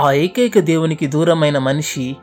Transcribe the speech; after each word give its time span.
ఆ 0.00 0.12
ఏకైక 0.12 0.58
దేవునికి 0.58 1.06
దూరమైన 1.06 1.58
మనిషి 1.58 2.16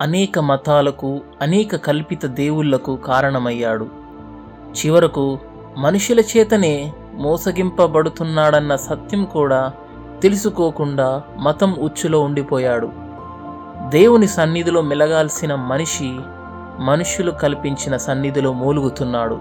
అనేక 0.00 0.38
మతాలకు 0.38 1.20
అనేక 1.42 1.76
కల్పిత 1.76 2.26
దేవుళ్ళకు 2.26 2.96
కారణమయ్యాడు. 2.96 3.86
చివరకు 4.72 5.38
మనుషుల 5.78 6.20
చేతనే 6.20 6.92
మోసగింపబడుతున్నాడన్న 7.14 8.76
సత్యం 8.76 9.24
కూడా 9.24 9.72
తెలుసుకోకుండా 10.22 11.22
మతం 11.38 11.72
ఉచ్చులో 11.72 12.20
ఉండిపోయాడు. 12.20 12.90
దేవుని 13.88 14.28
సన్నిధిలో 14.28 14.82
మెలగాల్సిన 14.82 15.54
మనిషి 15.54 16.16
మనుషులు 16.78 17.30
కల్పించిన 17.30 17.96
సన్నిధిలో 17.96 18.52
మూలుగుతున్నాడు. 18.52 19.38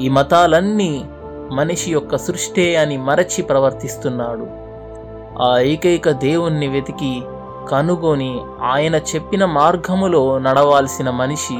ఈ 0.00 0.08
మతాలన్నీ 0.08 1.04
మనిషి 1.52 1.92
యొక్క 1.92 2.16
సృష్టే 2.16 2.76
అని 2.76 2.96
మరచి 2.96 3.42
ప్రవర్తిస్తున్నాడు. 3.42 4.67
ఆ 5.42 5.58
ఏకైక 5.58 6.10
దేవుణ్ణి 6.10 6.68
వెతికి 6.68 7.22
కనుగొని 7.68 8.40
ఆయన 8.62 8.94
చెప్పిన 8.94 9.44
మార్గములో 9.44 10.38
నడవాల్సిన 10.38 11.10
మనిషి 11.10 11.58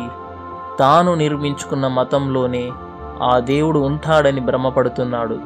తాను 0.78 1.14
నిర్మించుకున్న 1.14 1.86
మతంలోనే 1.88 2.70
ఆ 3.22 3.38
దేవుడు 3.38 3.78
ఉంటాడని 3.78 4.41
భ్రమపడుతున్నాడు. 4.41 5.38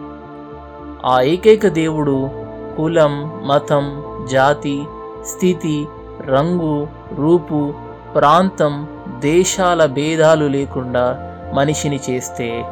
ఆ 1.06 1.20
ఏకైక 1.20 1.66
దేవుడు 1.66 2.30
కులం 2.76 3.32
మతం 3.46 4.02
జాతి 4.30 4.84
స్థితి 5.26 5.86
రంగు 6.26 6.86
రూపు 7.14 7.74
ప్రాంతం 8.14 8.88
దేశాల 9.18 9.86
భేదాలు 9.86 10.44
లేకుండా 10.44 11.04
మనిషిని 11.54 12.00
చేస్తే 12.10 12.64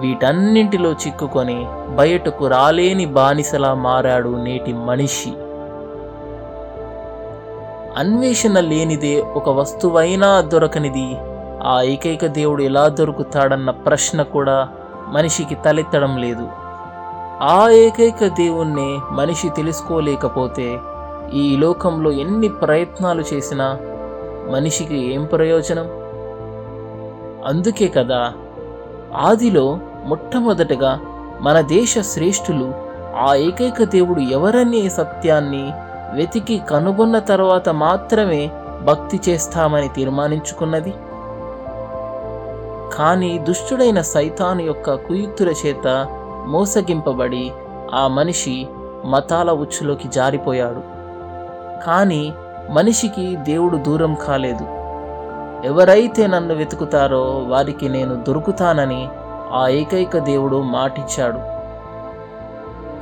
వీటన్నింటిలో 0.00 0.92
చిక్కుకొని 0.92 1.66
బయటకు 1.96 2.46
రాలేని 2.46 3.06
బానిసలా 3.06 3.74
మారాడు 3.74 4.28
నేటి 4.28 4.72
మనిషి. 4.72 5.32
అన్వేషణ 7.96 8.60
లేనిదే 8.60 9.20
ఒక 9.20 9.48
వస్తువైనా 9.48 10.40
దొరకనిది. 10.40 11.16
ఆ 11.64 11.82
ఏకైక 11.82 12.26
దేవుడు 12.26 12.62
ఎలా 12.62 12.88
దొరుకుతాడన్న 12.88 13.70
ప్రశ్న 13.70 14.22
కూడా 14.22 14.68
మనిషికి 15.08 15.54
తలెత్తడం 15.54 16.16
లేదు. 16.16 16.48
ఆ 17.42 17.68
ఏకైక 17.70 18.26
దేవుణ్ణే 18.26 18.98
మనిషి 19.10 19.48
తెలుసుకోలేకపోతే 19.48 20.78
ఈ 21.34 21.56
లోకంలో 21.56 22.10
ఎన్ని 22.10 22.48
ప్రయత్నాలు 22.48 23.24
చేసినా 23.34 23.78
మనిషికి 24.50 25.14
ఏం 25.14 25.24
ప్రయోజనం? 25.24 25.86
అందుకే 27.46 27.88
కదా 27.88 28.32
ఆదిలో 29.16 29.78
మొట్టమొదటగా 30.04 31.00
మన 31.40 31.60
దేశ 31.60 31.98
శ్రేష్ఠులు 31.98 32.74
ఆ 33.16 33.34
ఏకైక 33.34 33.82
దేవుడు 33.82 34.20
ఎవరనే 34.20 34.88
సత్యాన్ని 34.88 35.72
వెతికి 36.14 36.58
కనుగొన్న 36.58 37.18
తర్వాత 37.18 37.68
మాత్రమే 37.68 38.50
భక్తి 38.84 39.20
చేస్తామని 39.28 39.88
తీర్మానించుకున్నది. 39.88 40.94
కానీ 42.94 43.38
దుష్టుడైన 43.38 44.00
సైతాను 44.00 44.62
యొక్క 44.62 44.94
కుయుక్తుల 44.94 45.54
చేత 45.66 46.06
మోసగింపబడి 46.46 47.52
ఆ 47.94 48.08
మనిషి 48.08 48.66
మతాల 49.04 49.50
ఉచ్చులోకి 49.50 50.08
జారిపోయాడు. 50.08 50.82
కానీ 51.86 52.32
మనిషికి 52.70 53.36
దేవుడు 53.36 53.76
దూరం 53.76 54.14
కాలేదు. 54.14 54.66
ఎవరైతే 55.66 56.26
నన్ను 56.26 56.54
వెతుకుతారో 56.54 57.44
వారికి 57.48 57.88
నేను 57.88 58.14
దొరుకుతానని 58.14 59.08
ఆ 59.52 59.68
ఏకైక 59.68 60.18
దేవుడు 60.18 60.62
మాటిచ్చాడు. 60.62 61.52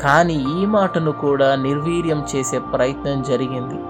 కానీ 0.02 0.34
ఈ 0.34 0.66
మాటను 0.66 1.12
కూడా 1.12 1.54
నిర్వీర్యం 1.54 2.26
చేసే 2.36 2.58
ప్రయత్నం 2.58 3.22
జరిగింది. 3.22 3.80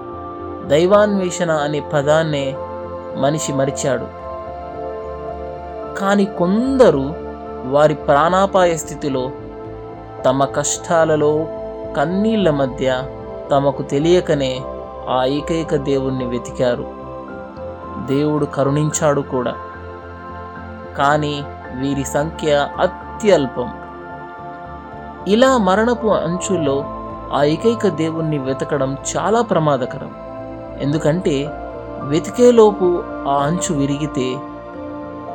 దైవాన్వేషణ 0.68 1.50
అనే 1.50 1.80
పదాన్నే 1.80 2.56
మనిషి 3.16 3.52
మరిచాడు. 3.52 4.06
కానీ 5.98 6.24
కొందరు 6.24 7.14
వారి 7.64 7.94
ప్రాణాపాయ 7.94 8.76
స్థితిలో 8.76 9.30
తమ 10.26 10.44
కష్టాలలో 10.44 11.46
కన్నీళ్ళ 11.96 12.50
మధ్య 12.50 13.02
తమకు 13.50 13.82
తెలియకనే 13.82 14.60
ఆ 15.08 15.24
ఏకైక 15.24 15.76
దేవుణ్ణి 15.76 16.26
వెతికారు. 16.26 16.86
దేవుడు 18.06 18.44
కరుణించాడు 18.44 19.20
కూడా. 19.20 19.54
కానీ 20.98 21.44
వీరి 21.74 22.04
సంఖ్య 22.04 22.68
అత్యల్పం. 22.80 23.72
ఇలా 25.28 25.58
మరణపు 25.58 26.06
అంచుల్లో 26.06 26.84
ఆ 27.32 27.42
ఏకైక 27.42 27.88
దేవుణ్ణి 27.88 28.38
వెతకడం 28.38 28.96
చాలా 29.16 29.42
ప్రమాదకరం. 29.42 30.14
ఎందుకంటే 30.80 31.46
వెతికేలోపు 32.02 33.02
ఆ 33.28 33.34
అంచు 33.42 33.74
విరిగితే 33.74 34.36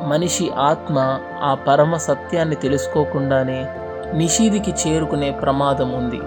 మనిషి 0.07 0.51
ఆత్మ 0.51 1.19
ఆ 1.44 1.57
పరమ 1.68 1.97
సత్యాన్ని 1.97 2.56
తెలుసుకోకుండానే 2.56 3.67
నిషీదికి 4.13 4.72
చేరుకునే 4.72 5.31
ప్రమాదం 5.31 5.91
ఉంది. 5.91 6.22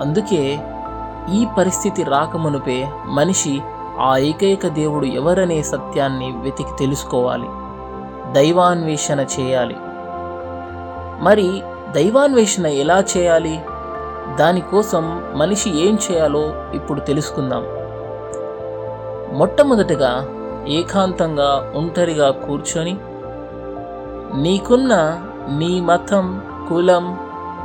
అందుకే 0.00 0.58
ఈ 1.32 1.46
పరిస్థితి 1.58 2.02
రాకమునుపే 2.02 2.88
మనిషి 3.06 3.60
ఆ 3.98 4.16
ఏకైక 4.16 4.66
దేవుడు 4.66 5.06
ఎవరనే 5.06 5.62
సత్యాన్ని 5.62 6.32
వెతికి 6.36 6.70
తెలుసుకోవాలి. 6.78 7.48
దైవాన్వేషణ 8.32 9.20
చేయాలి. 9.20 9.76
మరి 11.20 11.62
దైవాన్వేషణ 11.92 12.66
ఎలా 12.66 13.04
చేయాలి? 13.16 13.62
దానికోసం 14.36 15.22
మనిషి 15.34 15.88
ఏం 15.88 15.98
చేయాలో 16.10 16.72
ఇప్పుడు 16.74 17.00
తెలుసుకుందాం. 17.00 17.64
మొట్టమొదటగా 19.38 20.26
ఏకాంతంగా 20.68 21.72
ఒంటరిగా 21.74 22.30
కూర్చొని 22.30 22.96
నీకున్న 24.34 24.94
నీ 25.48 25.80
మతం 25.80 26.42
కులం 26.68 27.18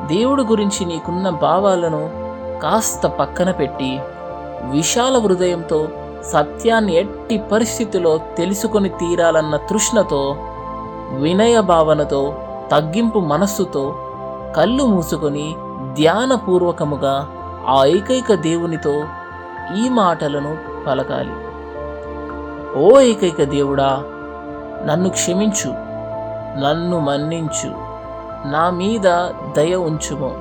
దేవుడు 0.07 0.43
గురించి 0.43 0.85
నీకున్న 0.85 1.29
భావాలను 1.29 2.09
కాస్త 2.59 3.07
పక్కన 3.07 3.51
పెట్టి 3.51 3.99
విశాల 4.71 5.17
హృదయంతో 5.17 5.87
సత్యాన్ని 6.23 6.95
ఎట్టి 6.95 7.41
పరిస్థితిలో 7.51 8.19
తెలుసుకొని 8.37 8.89
తీరాలన్న 8.89 9.57
తృష్ణతో 9.57 10.37
వినయ 11.11 11.61
భావనతో 11.61 12.35
తగ్గింపు 12.71 13.19
మనస్సుతో 13.19 13.95
కళ్ళు 14.55 14.83
మూసుకొని 14.83 15.55
ధ్యానపూర్వకముగా 15.93 17.27
ఆ 17.67 17.85
ఏకైక 17.85 18.33
దేవునితో 18.33 19.03
ఈ 19.77 19.89
మాటలను 19.89 20.57
పలకాలి. 20.88 21.33
ఓ 22.79 22.99
ఏకైక 22.99 23.43
దేవుడా 23.43 24.03
నన్ను 24.85 25.09
క్షమించు 25.09 25.71
నన్ను 26.59 26.99
మన్నించు 26.99 27.69
నా 28.51 28.69
మీద 28.69 29.27
దయ 29.57 29.75
ఉంచుము. 29.75 30.31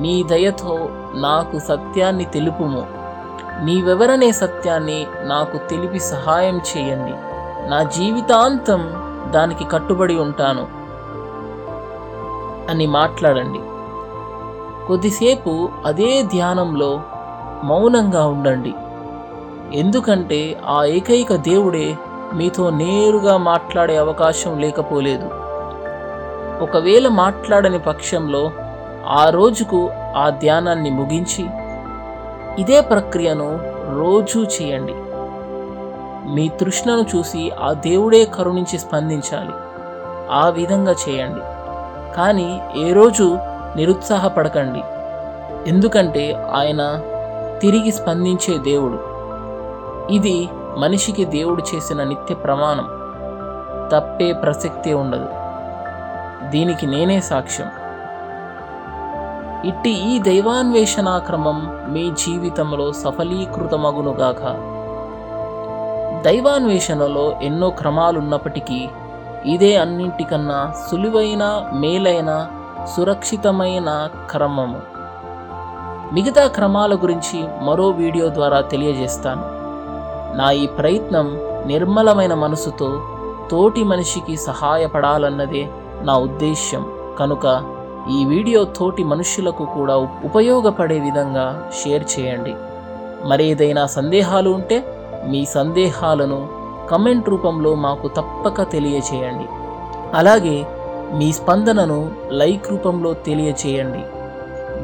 నీ 0.00 0.22
దయతో 0.22 0.88
నాకు 1.14 1.58
సత్యాన్ని 1.58 2.24
తెలుపుము. 2.24 2.86
నీవెవరనే 3.64 4.32
సత్యాన్ని 4.32 5.06
నాకు 5.22 5.56
తెలిపి 5.56 5.98
సహాయం 5.98 6.58
చేయండి. 6.58 7.14
నా 7.70 7.82
జీవితాంతం 7.82 9.09
దానికి 9.30 9.64
కట్టుబడి 9.64 10.18
ఉంటాను 10.18 10.66
అని 12.70 12.86
మాట్లాడండి. 12.86 13.58
కొద్దిసేపు 14.86 15.68
అదే 15.84 16.22
ధ్యానంలో 16.22 17.00
మౌనంగా 17.64 18.26
ఉండండి. 18.26 18.74
ఎందుకంటే 19.72 20.60
ఆ 20.66 20.84
ఏకైక 20.84 21.34
దేవుడే 21.34 21.96
మీతో 22.34 22.70
నేరుగా 22.70 23.36
మాట్లాడే 23.36 23.96
అవకాశం 23.96 24.58
లేకపోలేదు. 24.58 25.30
ఒకవేళ 26.62 27.08
మాట్లాడని 27.08 27.78
పక్షంలో 27.78 28.50
ఆ 29.06 29.28
రోజుకు 29.28 29.90
ఆ 30.16 30.30
ధ్యానాన్ని 30.30 30.90
ముగించి 30.90 31.46
ఇదే 32.58 32.80
ప్రక్రియను 32.80 33.60
రోజూ 33.98 34.44
చేయండి. 34.44 34.94
మీ 36.30 36.48
తృష్ణను 36.48 37.06
చూసి 37.16 37.50
ఆ 37.50 37.72
దేవుడే 37.72 38.24
కరుణించి 38.24 38.78
స్పందించాలి. 38.78 39.50
ఆ 40.30 40.48
విధంగా 40.48 40.94
చేయండి. 41.08 41.40
కానీ 42.16 42.60
ఏ 42.76 42.92
రోజు 42.92 43.38
నిరుత్సాహపడకండి. 43.76 44.82
ఎందుకంటే 45.70 46.32
ఆయన 46.54 47.00
తిరిగి 47.62 47.92
స్పందించే 47.92 48.58
దేవుడు. 48.58 48.98
ఇది 50.12 50.48
మనిషికి 50.78 51.24
దేవుడు 51.24 51.62
చేసిన 51.74 52.02
నిత్య 52.02 52.34
ప్రమాణం. 52.34 52.88
తప్పే 53.92 54.32
ప్రసక్తే 54.32 54.94
ఉండదు. 54.94 55.26
దీనికి 56.50 56.86
నేనే 56.86 57.20
సాక్ష్యం. 57.20 57.66
ఇట్టి 59.64 59.90
ఈ 59.90 60.18
దైవాన్వేషణాక్రమం 60.18 61.78
మీ 61.88 62.10
జీవితంలో 62.10 62.92
సఫలీకృతమగునుగాక. 62.92 64.76
దైవాన్వేషణలో 66.22 67.36
ఎన్నో 67.42 67.70
క్రమాలున్నప్పటికీ 67.70 68.88
ఇదే 69.46 69.76
అన్నింటికన్నా 69.76 70.74
సులువైన 70.90 71.66
మేలైన 71.72 72.46
సురక్షితమైన 72.96 74.08
క్రమము. 74.30 74.80
మిగతా 76.14 76.46
క్రమాల 76.46 76.94
గురించి 76.94 77.64
మరో 77.64 77.88
వీడియో 77.88 78.28
ద్వారా 78.28 78.60
తెలియజేస్తాను. 78.60 79.44
నా 80.36 80.50
ఈ 80.50 80.66
ప్రయత్నం 80.66 81.38
నిర్మలమైన 81.66 82.34
మనసుతో 82.34 83.02
తోటి 83.50 83.84
మనిషికి 83.84 84.36
సహాయపడాలన్నదే 84.36 85.68
నా 86.02 86.16
ఉద్దేశ్యం. 86.16 86.86
కనుక 87.18 87.46
ఈ 88.10 88.24
వీడియో 88.24 88.64
తోటి 88.64 89.04
మనుష్యులకు 89.04 89.64
కూడా 89.64 89.96
ఉపయోగపడే 90.24 90.98
విధంగా 91.00 91.70
షేర్ 91.82 92.04
చేయండి. 92.12 92.54
మరేదైనా 93.24 93.86
సందేహాలు 93.86 94.50
ఉంటే 94.50 94.99
మీ 95.26 95.44
సందేహాలను 95.44 96.48
కమెంట్ 96.90 97.28
రూపంలో 97.28 97.74
మాకు 97.74 98.08
తప్పక 98.08 98.70
తెలియచేయండి. 98.70 99.46
అలాగే 100.16 100.66
మీ 101.14 101.32
స్పందనను 101.32 102.12
లైక్ 102.30 102.70
రూపంలో 102.70 103.14
తెలియచేయండి. 103.14 104.04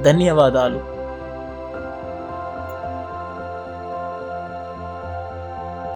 ధన్యవాదాలు. 0.03 0.96